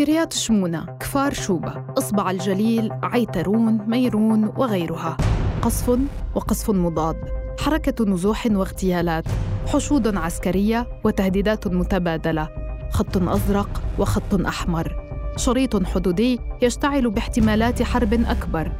[0.00, 5.16] كريات شمونة، كفار شوبة، إصبع الجليل، عيترون، ميرون وغيرها.
[5.62, 5.98] قصف
[6.34, 7.16] وقصف مضاد.
[7.60, 9.24] حركة نزوح واغتيالات.
[9.66, 12.48] حشود عسكرية وتهديدات متبادلة.
[12.90, 14.96] خط أزرق وخط أحمر.
[15.36, 18.72] شريط حدودي يشتعل باحتمالات حرب أكبر.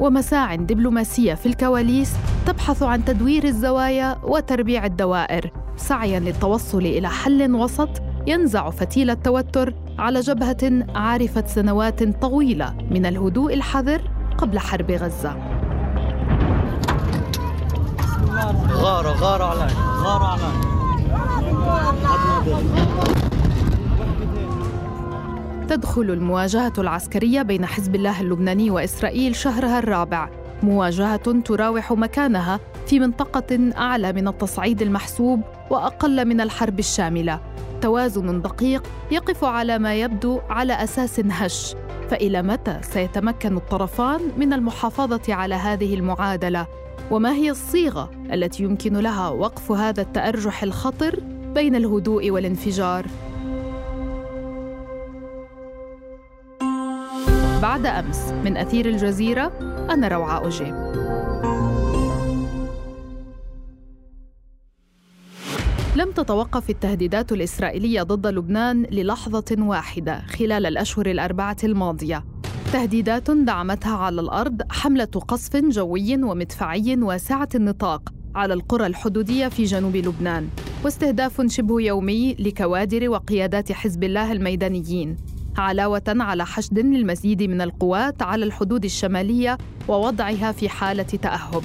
[0.00, 2.12] ومساع دبلوماسية في الكواليس
[2.46, 5.52] تبحث عن تدوير الزوايا وتربيع الدوائر.
[5.76, 7.90] سعيا للتوصل إلى حل وسط
[8.26, 14.02] ينزع فتيل التوتر على جبهة عارفت سنوات طويلة من الهدوء الحذر
[14.38, 15.36] قبل حرب غزة.
[18.70, 20.68] غارة غارة علي غارة علي
[25.68, 30.28] تدخل المواجهة العسكرية بين حزب الله اللبناني وإسرائيل شهرها الرابع.
[30.62, 35.40] مواجهة تراوح مكانها في منطقة أعلى من التصعيد المحسوب
[35.70, 37.40] وأقل من الحرب الشاملة.
[37.80, 41.74] توازن دقيق يقف على ما يبدو على أساس هش.
[42.10, 46.66] فإلى متى سيتمكن الطرفان من المحافظة على هذه المعادلة؟
[47.10, 51.20] وما هي الصيغة التي يمكن لها وقف هذا التأرجح الخطر
[51.54, 53.06] بين الهدوء والانفجار؟
[57.62, 59.52] بعد أمس من أثير الجزيرة
[59.90, 60.74] أنا روعة أجيب
[65.98, 72.24] لم تتوقف التهديدات الإسرائيلية ضد لبنان للحظة واحدة خلال الأشهر الأربعة الماضية
[72.72, 79.96] تهديدات دعمتها على الأرض حملة قصف جوي ومدفعي واسعة النطاق على القرى الحدودية في جنوب
[79.96, 80.48] لبنان
[80.84, 85.16] واستهداف شبه يومي لكوادر وقيادات حزب الله الميدانيين
[85.56, 91.62] علاوة على حشد للمزيد من القوات على الحدود الشمالية ووضعها في حالة تأهب.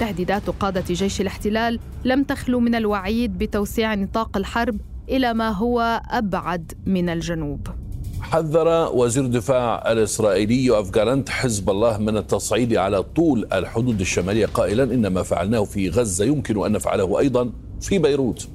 [0.00, 4.76] تهديدات قادة جيش الاحتلال لم تخلو من الوعيد بتوسيع نطاق الحرب
[5.08, 7.68] إلى ما هو أبعد من الجنوب.
[8.20, 14.82] حذر وزير الدفاع الإسرائيلي يوآف جالنت حزب الله من التصعيد على طول الحدود الشمالية قائلا
[14.82, 18.48] إن ما فعلناه في غزة يمكن أن نفعله أيضا في بيروت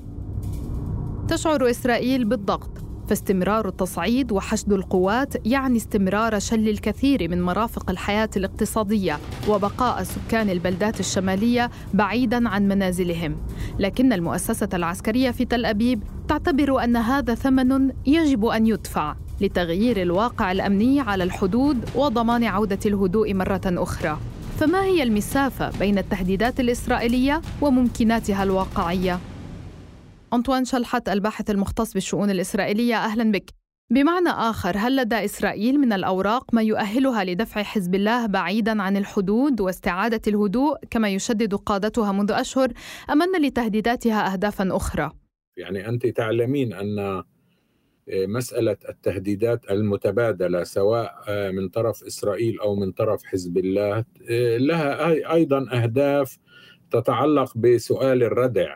[1.27, 2.69] تشعر إسرائيل بالضغط
[3.09, 10.99] فاستمرار التصعيد وحشد القوات يعني استمرار شل الكثير من مرافق الحياة الاقتصادية وبقاء سكان البلدات
[10.99, 13.37] الشمالية بعيدا عن منازلهم.
[13.79, 20.51] لكن المؤسسة العسكرية في تل أبيب تعتبر أن هذا ثمن يجب أن يدفع لتغيير الواقع
[20.51, 24.17] الأمني على الحدود وضمان عودة الهدوء مرة أخرى.
[24.59, 29.19] فما هي المسافة بين التهديدات الإسرائيلية وممكناتها الواقعية؟
[30.33, 33.49] أنطوان شلحت الباحث المختص بالشؤون الإسرائيلية أهلا بك
[33.91, 39.61] بمعنى آخر هل لدى إسرائيل من الأوراق ما يؤهلها لدفع حزب الله بعيدا عن الحدود
[39.61, 42.71] واستعادة الهدوء كما يشدد قادتها منذ أشهر
[43.09, 45.11] أم أن لتهديداتها أهدافا أخرى؟
[45.57, 47.23] يعني أنت تعلمين أن آه،
[48.25, 55.33] مسألة التهديدات المتبادلة سواء آه، من طرف إسرائيل أو من طرف حزب الله آه، لها
[55.33, 56.37] أيضا أهداف
[56.91, 58.75] تتعلق بسؤال الردع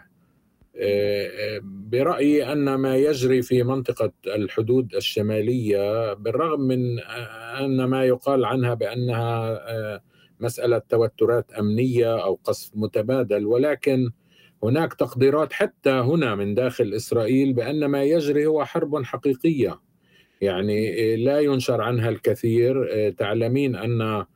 [1.61, 6.99] برأيي أن ما يجري في منطقة الحدود الشمالية بالرغم من
[7.59, 10.01] أن ما يقال عنها بأنها آه،
[10.39, 14.11] مسألة توترات أمنية أو قصف متبادل ولكن
[14.63, 19.79] هناك تقديرات حتى هنا من داخل إسرائيل بأن ما يجري هو حرب حقيقية.
[20.41, 24.27] يعني لا ينشر عنها الكثير آه، تعلمين آه،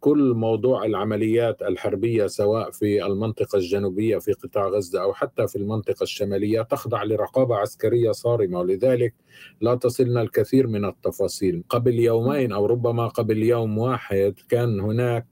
[0.00, 6.02] كل موضوع العمليات الحربية سواء في المنطقة الجنوبية في قطاع غزة أو حتى في المنطقة
[6.02, 8.58] الشمالية تخضع لرقابة عسكرية صارمة.
[8.58, 9.14] ولذلك
[9.60, 11.64] لا تصلنا الكثير من التفاصيل.
[11.68, 15.26] قبل يومين أو ربما قبل يوم واحد كان هناك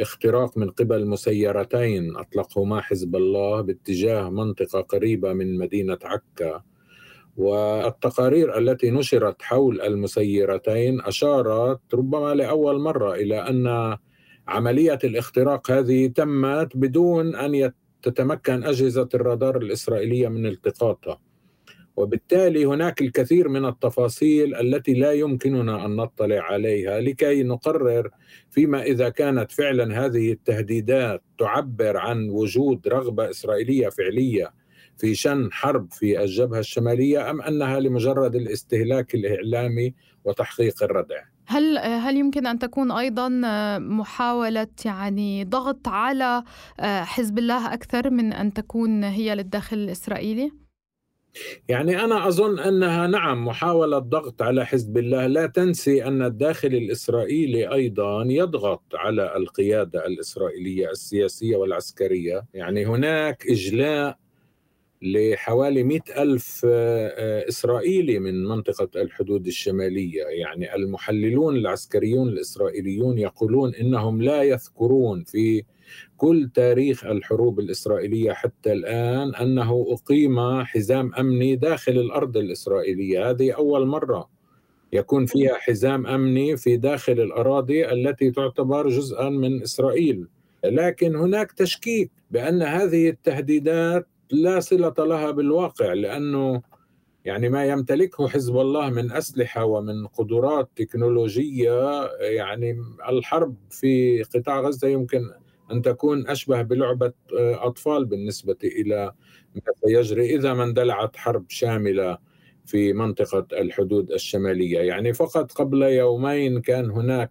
[0.00, 6.62] اختراق من قبل مسيرتين أطلقهما حزب الله باتجاه منطقة قريبة من مدينة عكا.
[7.36, 13.96] والتقارير التي نشرت حول المسيرتين أشارت ربما لأول مرة إلى أن
[14.48, 17.72] عملية الاختراق هذه تمت بدون أن
[18.02, 21.20] تتمكن أجهزة الرادار الإسرائيلية من التقاطها.
[21.96, 28.10] وبالتالي هناك الكثير من التفاصيل التي لا يمكننا أن نطلع عليها لكي نقرر
[28.50, 34.52] فيما إذا كانت فعلا هذه التهديدات تعبر عن وجود رغبة إسرائيلية فعلية
[34.98, 39.94] في شن حرب في الجبهة الشمالية أم أنها لمجرد الاستهلاك الإعلامي
[40.24, 43.28] وتحقيق الردع؟ هل هل يمكن أن تكون أيضا
[43.78, 46.42] محاولة يعني ضغط على
[46.80, 50.52] حزب الله أكثر من أن تكون هي للداخل الإسرائيلي؟
[51.68, 57.72] يعني أنا أظن أنها نعم محاولة ضغط على حزب الله، لا تنسي أن الداخل الإسرائيلي
[57.72, 64.18] أيضا يضغط على القيادة الإسرائيلية السياسية والعسكرية، يعني هناك إجلاء
[65.04, 66.64] لحوالي مئة ألف
[67.48, 70.22] إسرائيلي من منطقة الحدود الشمالية.
[70.24, 75.62] يعني المحللون العسكريون الإسرائيليون يقولون إنهم لا يذكرون في
[76.16, 83.30] كل تاريخ الحروب الإسرائيلية حتى الآن أنه أقيم حزام أمني داخل الأرض الإسرائيلية.
[83.30, 84.30] هذه أول مرة
[84.92, 90.26] يكون فيها حزام أمني في داخل الأراضي التي تعتبر جزءا من إسرائيل.
[90.64, 96.62] لكن هناك تشكيك بأن هذه التهديدات لا صلة لها بالواقع لأنه
[97.24, 102.76] يعني ما يمتلكه حزب الله من أسلحة ومن قدرات تكنولوجية يعني
[103.08, 105.30] الحرب في قطاع غزة يمكن
[105.70, 109.12] أن تكون أشبه بلعبة أطفال بالنسبة إلى
[109.54, 112.18] ما سيجري إذا ما اندلعت حرب شاملة
[112.66, 114.78] في منطقة الحدود الشمالية.
[114.80, 117.30] يعني فقط قبل يومين كان هناك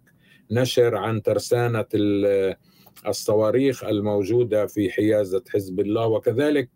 [0.50, 1.86] نشر عن ترسانة
[3.06, 6.70] الصواريخ الموجودة في حيازة حزب الله وكذلك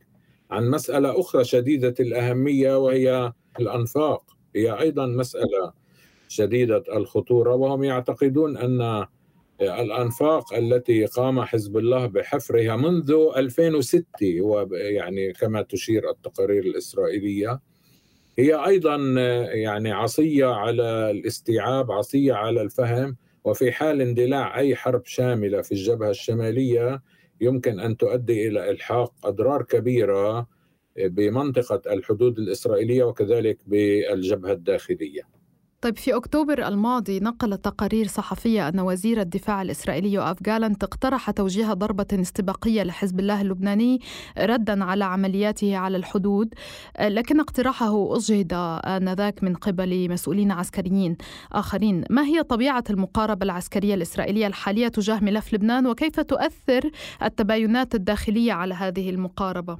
[0.51, 4.23] عن مسألة أخرى شديدة الأهمية وهي الأنفاق.
[4.57, 5.73] هي أيضا مسألة
[6.29, 9.07] شديدة الخطورة وهم يعتقدون أن
[9.61, 14.05] الأنفاق التي قام حزب الله بحفرها منذ 2006
[14.41, 17.61] ويعني كما تشير التقارير الإسرائيلية
[18.39, 18.97] هي أيضا
[19.53, 26.11] يعني عصية على الاستيعاب عصية على الفهم وفي حال اندلاع أي حرب شاملة في الجبهة
[26.11, 27.03] الشمالية
[27.41, 30.47] يمكن أن تؤدي إلى إلحاق أضرار كبيرة
[30.97, 35.38] بمنطقة الحدود الإسرائيلية وكذلك بالجبهة الداخلية.
[35.81, 41.73] طيب في أكتوبر الماضي نقلت تقارير صحفية أن وزير الدفاع الإسرائيلي يوآف جالنت اقترح توجيه
[41.73, 44.01] ضربة استباقية لحزب الله اللبناني
[44.39, 46.55] ردا على عملياته على الحدود
[47.01, 48.53] لكن اقتراحه أجهد
[48.85, 51.17] آنذاك من قبل مسؤولين عسكريين
[51.53, 56.91] آخرين ما هي طبيعة المقاربة العسكرية الإسرائيلية الحالية تجاه ملف لبنان وكيف تؤثر
[57.23, 59.79] التباينات الداخلية على هذه المقاربة؟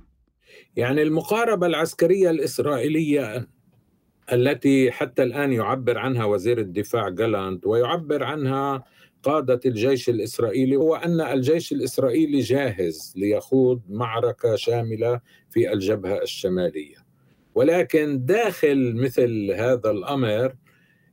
[0.77, 3.49] يعني المقاربة العسكرية الإسرائيلية
[4.33, 8.85] التي حتى الآن يعبر عنها وزير الدفاع جالانت ويعبر عنها
[9.23, 15.21] قادة الجيش الإسرائيلي هو أن الجيش الإسرائيلي جاهز ليخوض معركة شاملة
[15.51, 16.97] في الجبهة الشمالية.
[17.55, 20.55] ولكن داخل مثل هذا الأمر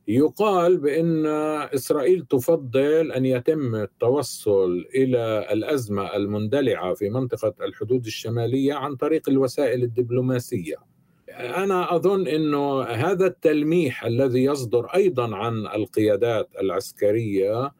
[0.08, 1.26] يقال بأن
[1.74, 9.82] إسرائيل تفضل أن يتم التوصل إلى الأزمة المندلعة في منطقة الحدود الشمالية عن طريق الوسائل
[9.82, 10.95] الدبلوماسية.
[11.36, 17.72] أنا أظن إنه هذا التلميح الذي يصدر أيضا عن القيادات العسكرية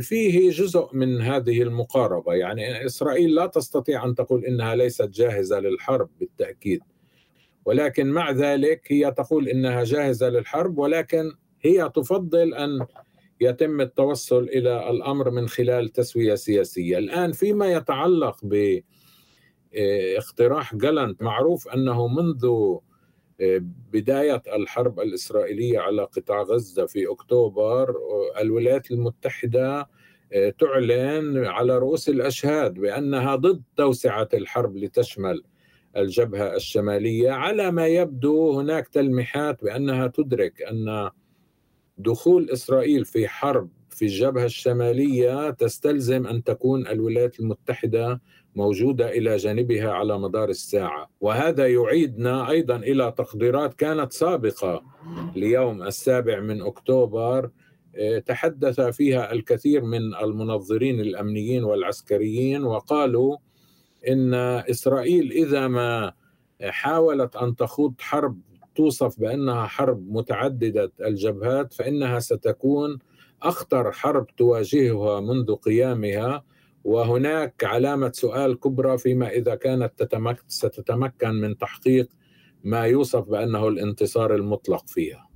[0.00, 2.34] فيه جزء من هذه المقاربة.
[2.34, 6.80] يعني إسرائيل لا تستطيع أن تقول إنها ليست جاهزة للحرب بالتأكيد.
[7.64, 11.32] ولكن مع ذلك هي تقول إنها جاهزة للحرب ولكن
[11.62, 12.86] هي تفضل أن
[13.40, 16.98] يتم التوصل إلى الأمر من خلال تسوية سياسية.
[16.98, 18.80] الآن فيما يتعلق ب
[20.16, 22.46] اقتراح جالنت معروف أنه منذ
[23.92, 27.94] بداية الحرب الإسرائيلية على قطاع غزة في أكتوبر
[28.40, 29.88] الولايات المتحدة
[30.32, 35.42] آه، تعلن على رؤوس الأشهاد بأنها ضد توسعة الحرب لتشمل
[35.96, 37.30] الجبهة الشمالية.
[37.30, 41.10] على ما يبدو هناك تلميحات بأنها تدرك أن
[41.98, 48.20] دخول إسرائيل في حرب في الجبهة الشمالية تستلزم أن تكون الولايات المتحدة
[48.56, 51.10] موجودة إلى جانبها على مدار الساعة.
[51.20, 54.82] وهذا يعيدنا أيضا إلى تقديرات كانت سابقة.
[55.36, 57.50] ليوم السابع من أكتوبر
[57.96, 63.36] آه، تحدث فيها الكثير من المنظرين الأمنيين والعسكريين وقالوا
[64.08, 64.34] إن
[64.70, 66.12] إسرائيل إذا ما
[66.62, 68.40] حاولت أن تخوض حرب
[68.74, 72.98] توصف بأنها حرب متعددة الجبهات فإنها ستكون
[73.42, 76.44] أخطر حرب تواجهها منذ قيامها.
[76.84, 82.08] وهناك علامة سؤال كبرى فيما إذا كانت تتمك ستتمكن من تحقيق
[82.64, 85.28] ما يوصف بأنه الانتصار المطلق فيها.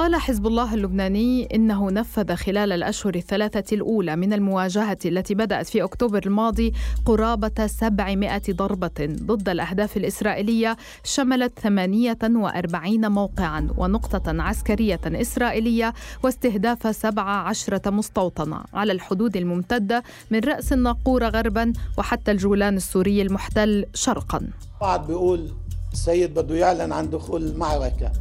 [0.00, 5.82] قال حزب الله اللبناني إنه نفذ خلال الأشهر الثلاثة الأولى من المواجهة التي بدأت في
[5.82, 6.72] أكتوبر الماضي
[7.04, 18.60] قرابة 700 ضربة ضد الأهداف الإسرائيلية شملت 48 موقعا ونقطة عسكرية إسرائيلية واستهداف 17 مستوطنة
[18.74, 24.48] على الحدود الممتدة من رأس الناقوره غربا وحتى الجولان السوري المحتل شرقا.
[24.80, 25.50] بعض بيقول
[25.92, 28.12] السيد بده يعلن عن دخول المعركة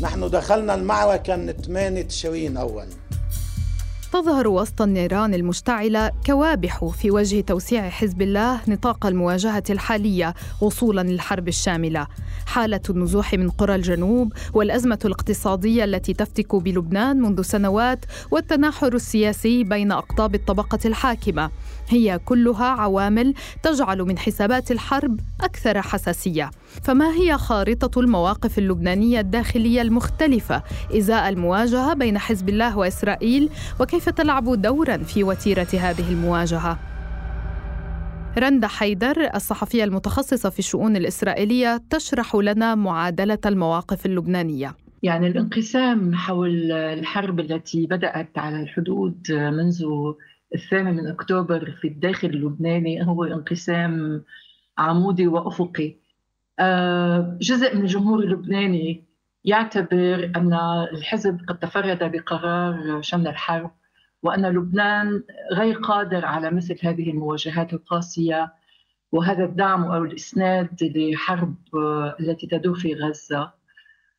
[0.00, 2.86] نحن دخلنا المعركة من 8 تشرين أول.
[4.12, 11.48] تظهر وسط النيران المشتعلة كوابح في وجه توسيع حزب الله نطاق المواجهة الحالية وصولا للحرب
[11.48, 12.06] الشاملة.
[12.46, 19.92] حالة النزوح من قرى الجنوب والأزمة الاقتصادية التي تفتك بلبنان منذ سنوات والتناحر السياسي بين
[19.92, 21.50] أقطاب الطبقة الحاكمة.
[21.88, 26.50] هي كلها عوامل تجعل من حسابات الحرب أكثر حساسية.
[26.82, 30.62] فما هي خارطة المواقف اللبنانية الداخلية المختلفة؟
[30.96, 33.50] إزاء المواجهة بين حزب الله وإسرائيل؟
[33.80, 36.78] وكيف تلعب دورا في وتيرة هذه المواجهة؟
[38.38, 44.74] رندا حيدر الصحفية المتخصصة في الشؤون الإسرائيلية تشرح لنا معادلة المواقف اللبنانية.
[45.02, 49.84] يعني الانقسام حول الحرب التي بدأت على الحدود منذ
[50.54, 54.22] الثامن من أكتوبر في الداخل اللبناني هو انقسام
[54.78, 56.03] عمودي وأفقي.
[57.40, 59.04] جزء من الجمهور اللبناني
[59.44, 60.54] يعتبر أن
[60.92, 63.70] الحزب قد تفرد بقرار شن الحرب
[64.22, 68.52] وأن لبنان غير قادر على مثل هذه المواجهات القاسية
[69.12, 73.52] وهذا الدعم أو الإسناد لحرب آه، التي تدور في غزة.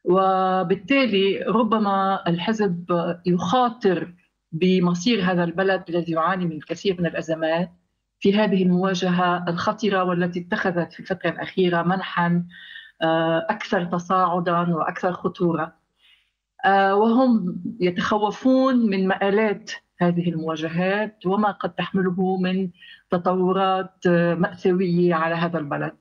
[0.04, 2.86] وبالتالي ربما الحزب
[3.26, 4.14] يخاطر
[4.52, 7.72] بمصير هذا البلد الذي يعاني من الكثير من الأزمات.
[8.20, 12.46] في هذه المواجهة الخطره والتي اتخذت في الفترة الأخيرة منحا
[13.02, 15.76] آه، أكثر تصاعدا وأكثر خطورة.
[16.66, 22.70] آه، وهم يتخوفون من مآلات هذه المواجهات وما قد تحمله من
[23.10, 25.96] تطورات آه، مأساوية على هذا البلد.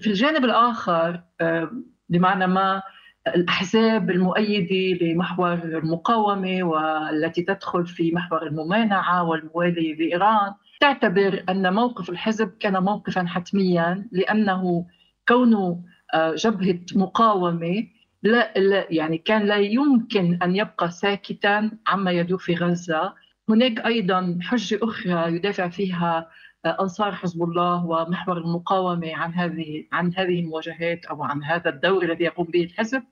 [0.00, 1.22] في الجانب الآخر
[2.08, 2.82] بمعنى ما
[3.34, 12.52] الأحزاب المؤيدة لمحور المقاومة والتي تدخل في محور الممانعة والموالي لإيران تعتبر أن موقف الحزب
[12.60, 14.86] كان موقفا حتميا لأنه
[15.28, 15.80] كونه
[16.14, 17.86] آه، جبهة مقاومة
[18.22, 23.14] لا, لا يعني كان لا يمكن أن يبقى ساكتا عما يدور في غزة.
[23.48, 26.28] هناك أيضا حجة أخرى يدافع فيها
[26.66, 32.24] أنصار حزب الله ومحور المقاومة عن هذه عن هذه المواجهات أو عن هذا الدور الذي
[32.24, 33.02] يقوم به الحزب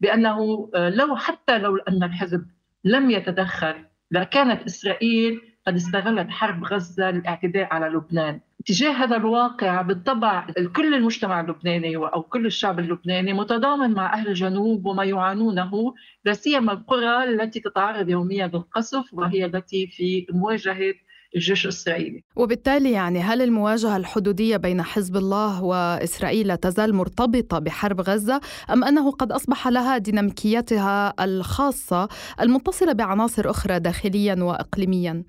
[0.00, 2.46] بأنه آه، لو حتى لو أن الحزب
[2.84, 3.74] لم يتدخل
[4.10, 8.40] لكانت إسرائيل قد استغلت حرب غزة للاعتداء على لبنان.
[8.66, 14.86] تجاه هذا الواقع بالطبع كل المجتمع اللبناني أو كل الشعب اللبناني متضامن مع أهل الجنوب
[14.86, 20.94] وما يعانونه لا سيما القرى التي تتعرض يوميا للقصف وهي التي في مواجهة
[21.36, 28.40] الجيش الإسرائيلي وبالتالي يعني هل المواجهة الحدودية بين حزب الله وإسرائيل تزال مرتبطة بحرب غزة
[28.70, 32.08] أم أنه قد أصبح لها ديناميكيتها الخاصة
[32.40, 35.24] المتصلة بعناصر أخرى داخليا وإقليميا؟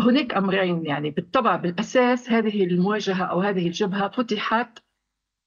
[0.00, 4.78] هناك أمرين يعني بالطبع بالأساس هذه المواجهة أو هذه الجبهة فتحت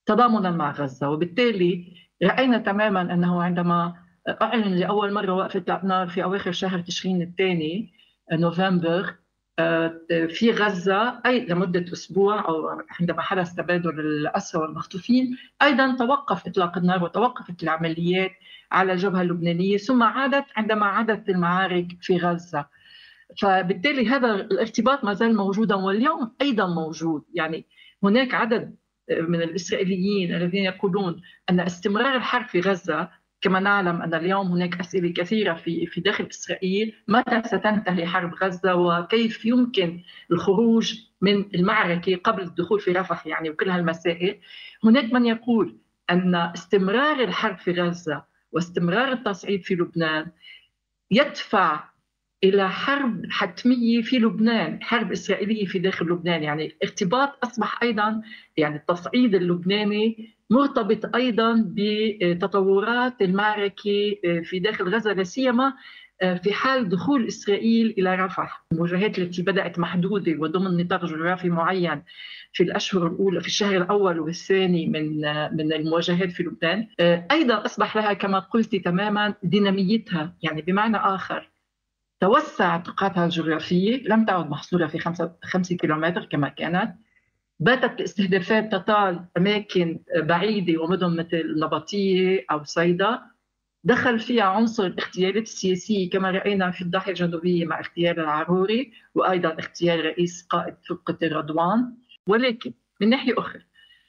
[0.06, 1.84] تضامنا مع غزة وبالتالي
[2.22, 3.94] رأينا تماما أنه عندما
[4.42, 7.92] أعلن لأول مرة وقفة النار في أواخر شهر تشرين الثاني
[8.32, 9.14] نوفمبر
[10.28, 17.04] في غزة أي لمدة أسبوع أو عندما حدث تبادل الأسرى والمخطوفين أيضا توقف إطلاق النار
[17.04, 18.30] وتوقفت العمليات
[18.72, 22.66] على الجبهة اللبنانية ثم عادت عندما عادت المعارك في غزة.
[23.42, 27.24] فبالتالي هذا الارتباط ما زال موجودا واليوم أيضا موجود.
[27.34, 27.66] يعني
[28.02, 28.76] هناك عدد
[29.10, 33.08] من الإسرائيليين الذين يقولون أن استمرار الحرب في غزة
[33.42, 36.94] كما نعلم أن اليوم هناك أسئلة كثيرة في في داخل إسرائيل.
[37.08, 43.70] متى ستنتهي حرب غزة وكيف يمكن الخروج من المعركة قبل الدخول في رفح يعني وكل
[43.70, 44.40] هالمسائل؟
[44.84, 45.78] هناك من يقول
[46.10, 50.26] أن استمرار الحرب في غزة واستمرار التصعيد في لبنان
[51.10, 51.91] يدفع
[52.44, 58.22] إلى حرب حتمية في لبنان، حرب إسرائيلية في داخل لبنان، يعني الارتباط أصبح أيضا
[58.56, 65.72] يعني التصعيد اللبناني مرتبط أيضا بتطورات المعركة في داخل غزة لا سيما
[66.42, 72.02] في حال دخول إسرائيل إلى رفح، المواجهات التي بدأت محدودة وضمن نطاق جغرافي معين
[72.52, 75.16] في الأشهر الأولى في الشهر الأول والثاني من
[75.56, 76.86] من المواجهات في لبنان،
[77.30, 81.51] أيضا أصبح لها كما قلت تماما ديناميتها، يعني بمعنى آخر.
[82.22, 86.94] توسعت نقاطها الجغرافية لم تعد محصورة في خمسة, خمسة كيلومتر كما كانت.
[87.60, 93.20] باتت الاستهدافات تطال أماكن بعيدة ومدن مثل نبطية أو صيدا.
[93.84, 100.04] دخل فيها عنصر الاغتيالات السياسية كما رأينا في الضاحية الجنوبية مع اغتيال العروري وأيضا اغتيال
[100.04, 101.94] رئيس قائد فرقة رضوان
[102.26, 103.62] ولكن من ناحية أخرى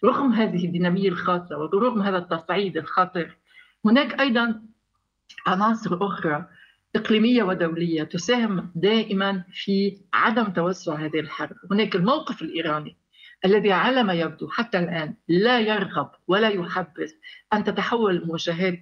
[0.05, 3.38] رغم هذه الدينامية الخاصة ورغم هذا التصعيد الخطر
[3.86, 4.62] هناك أيضا
[5.48, 6.48] عناصر أخرى
[6.95, 11.55] إقليمية ودولية تساهم دائما في عدم توسع هذه الحرب.
[11.71, 12.97] هناك الموقف الإيراني
[13.45, 17.12] الذي على ما يبدو حتى الآن لا يرغب ولا يحبذ
[17.53, 18.81] أن تتحول المواجهات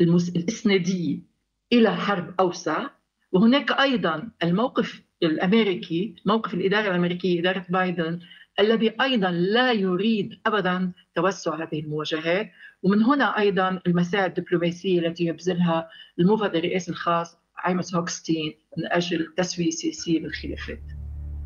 [0.00, 1.18] الإسنادية
[1.72, 2.86] إلى حرب أوسع.
[3.32, 8.20] وهناك أيضا الموقف الأمريكي موقف الإدارة الأمريكية إدارة بايدن
[8.60, 12.50] الذي أيضا لا يريد ابدا توسع هذه المواجهات.
[12.82, 15.88] ومن هنا أيضا المساعي الدبلوماسية التي يبذلها
[16.18, 20.82] المفوض الرئاسي الخاص عيمس هوكستين من أجل تسوية سياسيه بالخلافات.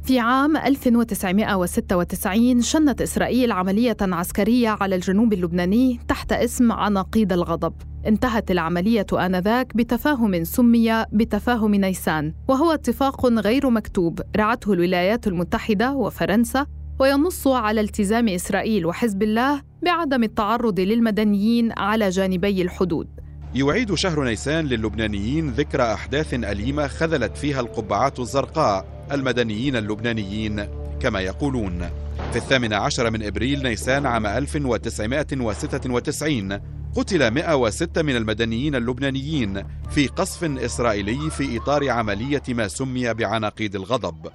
[0.04, 7.75] في عام 1996 شنت إسرائيل عملية عسكرية على الجنوب اللبناني تحت اسم عناقيد الغضب
[8.06, 16.66] انتهت العملية آنذاك بتفاهم سمي بتفاهم نيسان وهو اتفاق غير مكتوب رعته الولايات المتحدة وفرنسا
[17.00, 23.09] وينص على التزام إسرائيل وحزب الله بعدم التعرض للمدنيين على جانبي الحدود
[23.54, 30.68] يعيد شهر نيسان للبنانيين ذكرى أحداث أليمة خذلت فيها القبعات الزرقاء المدنيين اللبنانيين
[31.00, 31.90] كما يقولون.
[32.32, 36.61] في الثامن عشر من إبريل نيسان عام 1996
[36.94, 44.28] قتل 106 من المدنيين اللبنانيين في قصف إسرائيلي في إطار عملية ما سمي بعناقيد الغضب.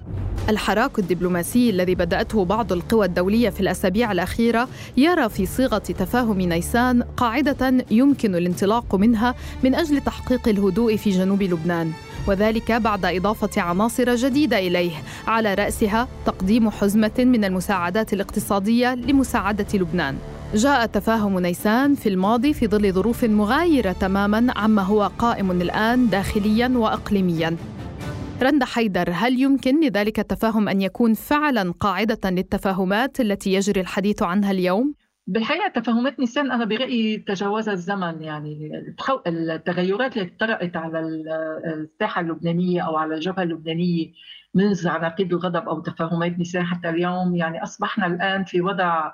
[0.48, 7.02] الحراك الدبلوماسي الذي بدأته بعض القوى الدولية في الأسابيع الأخيرة يرى في صيغة تفاهم نيسان
[7.02, 11.92] قاعدة يمكن الانطلاق منها من أجل تحقيق الهدوء في جنوب لبنان
[12.26, 14.92] وذلك بعد إضافة عناصر جديدة إليه
[15.26, 20.16] على رأسها تقديم حزمة من المساعدات الاقتصادية لمساعدة لبنان.
[20.54, 26.68] جاء تفاهم نيسان في الماضي في ظل ظروف مغايرة تماما عما هو قائم الآن داخليا
[26.68, 27.56] وإقليميا
[28.42, 34.50] رندا حيدر هل يمكن لذلك التفاهم أن يكون فعلا قاعدة للتفاهمات التي يجري الحديث عنها
[34.50, 34.94] اليوم؟
[35.26, 38.70] بالحقيقة تفاهمات نيسان أنا برأيي تجاوزها الزمن يعني
[39.26, 41.00] التغيرات اللي طرأت على
[41.74, 44.12] الساحة اللبنانية أو على الجبهة اللبنانية
[44.54, 49.12] منذ عناقيد الغضب أو تفاهمات نيسان حتى اليوم يعني أصبحنا الآن في وضع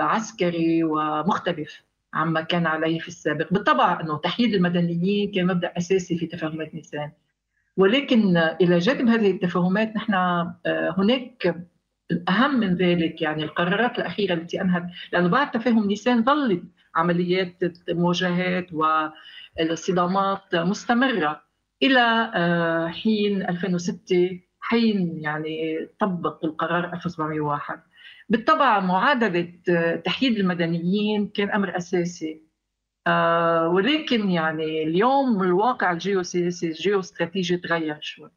[0.00, 1.82] عسكري ومختلف
[2.14, 7.12] عما كان عليه في السابق بالطبع أنه تحييد المدنيين كان مبدأ أساسي في تفاهمات نيسان
[7.76, 11.56] ولكن إلى جانب هذه التفاهمات نحن آه، هناك
[12.10, 16.62] الأهم من ذلك يعني القرارات الأخيرة التي أنهت لأنه بعد تفاهم نيسان ظلت
[16.94, 17.56] عمليات
[17.88, 21.42] مواجهات والصدامات مستمرة
[21.82, 27.82] إلى آه، حين 2006 حين يعني طبق القرار 1701
[28.28, 32.42] بالطبع معادلة آه، تحييد المدنيين كان أمر أساسي.
[33.06, 38.30] آه ولكن يعني اليوم الواقع الجيوسياسي الجيوستراتيجي تغير شوي.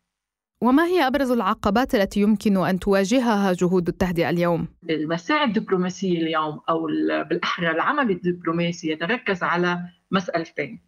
[0.62, 6.86] وما هي أبرز العقبات التي يمكن أن تواجهها جهود التهدئة اليوم؟ المساعي الدبلوماسية اليوم أو
[7.30, 9.80] بالأحرى العمل الدبلوماسي يتركز على
[10.12, 10.82] مسألتين.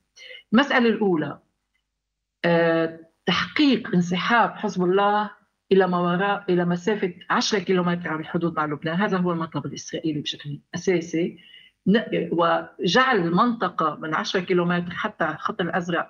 [0.53, 1.39] المسألة الأولى
[2.45, 5.31] آه تحقيق انسحاب حزب الله
[5.71, 10.21] إلى ما وراء إلى مسافة 10 كيلومتر عن الحدود مع لبنان، هذا هو المطلب الإسرائيلي
[10.21, 11.37] بشكل أساسي.
[12.31, 16.09] وجعل المنطقة من 10 كيلومتر حتى الخط الأزرق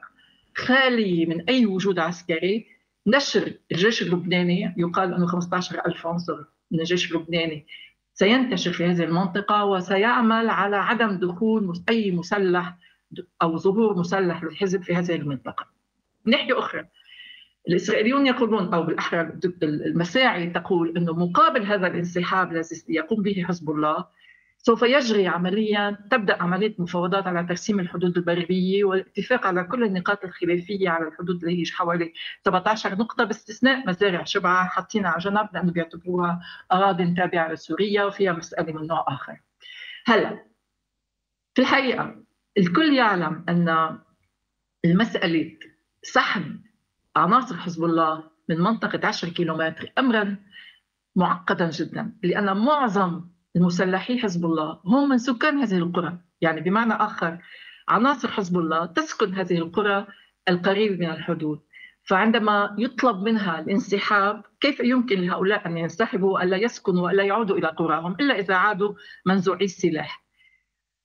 [0.55, 2.67] خاليه من أي وجود عسكري،
[3.07, 7.67] نشر الجيش اللبناني يقال إنه 15000 عنصر من الجيش اللبناني
[8.13, 12.77] سينتشر في هذه المنطقة وسيعمل على عدم دخول أي مسلح
[13.41, 15.65] أو ظهور مسلح للحزب في هذه المنطقة.
[16.25, 16.85] من ناحية أخرى
[17.69, 24.05] الإسرائيليون يقولون أو بالأحرى المساعي تقول أنه مقابل هذا الانسحاب الذي يقوم به حزب الله
[24.57, 30.89] سوف يجري عمليا تبدأ عملية مفاوضات على ترسيم الحدود البرية والاتفاق على كل النقاط الخلافية
[30.89, 32.13] على الحدود اللي هي حوالي
[32.45, 38.73] 17 نقطة باستثناء مزارع شبعة حاطينها على جنب لأنه بيعتبروها أراضي تابعة لسوريا وفيها مسألة
[38.73, 39.41] من نوع آخر.
[40.05, 40.45] هلا
[41.55, 42.15] في الحقيقة
[42.57, 43.97] الكل يعلم أن
[44.85, 45.57] المسألة
[46.03, 46.66] سحب
[47.17, 50.37] عناصر حزب الله من منطقة 10 كيلومتر أمرا
[51.15, 53.21] معقدا جدا لأن معظم
[53.55, 56.17] المسلحي حزب الله هم من سكان هذه القرى.
[56.41, 57.39] يعني بمعنى آخر
[57.87, 60.07] عناصر حزب الله تسكن هذه القرى
[60.49, 61.59] القريبة من الحدود.
[62.03, 68.15] فعندما يطلب منها الانسحاب كيف يمكن لهؤلاء أن ينسحبوا ألا يسكنوا وألا يعودوا إلى قراهم
[68.19, 68.93] إلا إذا عادوا
[69.25, 70.23] منزوعي السلاح؟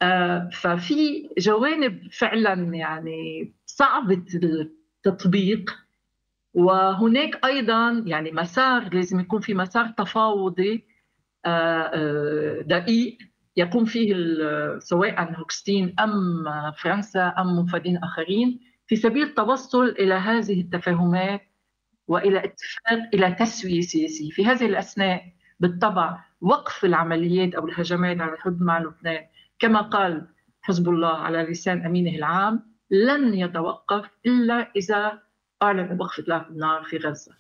[0.03, 4.25] آه ففي جوانب فعلا يعني صعبة
[5.07, 5.82] التطبيق.
[6.55, 10.87] وهناك أيضا يعني مسار لازم يكون في مسار تفاوضي
[11.45, 13.19] آه، آه، دقيق
[13.57, 14.15] يقوم فيه
[14.79, 21.41] سواء هوكستين أم فرنسا أم منفذين آخرين في سبيل التوصل إلى هذه التفاهمات
[22.09, 25.25] وإلى اتفاق إلى تسوية سياسية، في هذه الأثناء
[25.61, 29.25] بالطبع وقف العمليات أو الهجمات على الحدود مع لبنان
[29.59, 30.27] كما قال
[30.63, 35.23] حزب الله على لسان أمينه العام لن يتوقف إلا إذا
[35.63, 37.33] أعلن وقف إطلاق النار في غزة.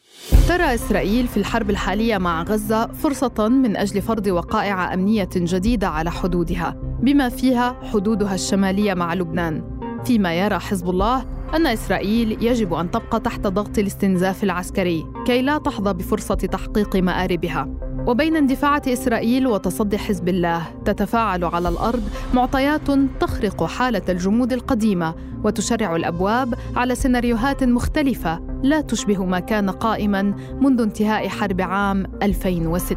[0.48, 6.10] ترى إسرائيل في الحرب الحالية مع غزة فرصة من أجل فرض وقائع أمنية جديدة على
[6.10, 9.64] حدودها بما فيها حدودها الشمالية مع لبنان.
[10.04, 15.58] فيما يرى حزب الله أن إسرائيل يجب أن تبقى تحت ضغط الاستنزاف العسكري كي لا
[15.58, 17.68] تحظى بفرصة تحقيق مآربها.
[18.06, 22.02] وبين اندفاعة إسرائيل وتصدي حزب الله تتفاعل على الأرض
[22.34, 30.22] معطيات تخرق حالة الجمود القديمة وتشرع الأبواب على سيناريوهات مختلفة لا تشبه ما كان قائما
[30.60, 32.96] منذ انتهاء حرب عام 2006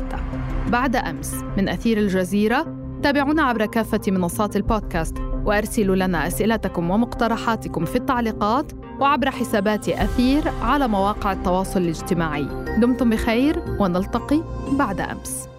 [0.72, 5.35] بعد أمس من أثير الجزيرة تابعونا عبر كافة منصات البودكاست.
[5.46, 12.48] وأرسلوا لنا أسئلتكم ومقترحاتكم في التعليقات وعبر حسابات أثير على مواقع التواصل الاجتماعي.
[12.78, 15.55] دمتم بخير ونلتقي بعد أمس.